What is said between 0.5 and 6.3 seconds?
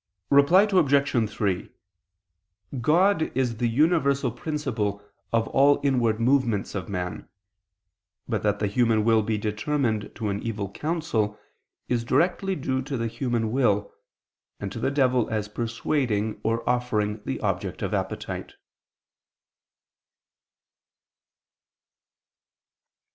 Obj. 3: God is the universal principle of all inward